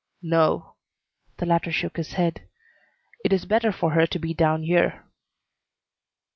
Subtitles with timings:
[0.23, 0.77] "No."
[1.37, 2.49] The latter shook his head.
[3.23, 5.05] "It is better for her to be down here."